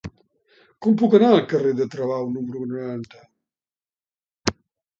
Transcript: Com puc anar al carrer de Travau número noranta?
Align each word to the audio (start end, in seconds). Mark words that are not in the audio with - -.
Com 0.85 0.95
puc 1.01 1.13
anar 1.17 1.29
al 1.33 1.43
carrer 1.51 1.75
de 1.81 1.87
Travau 1.97 2.27
número 2.39 2.71
noranta? 2.73 3.23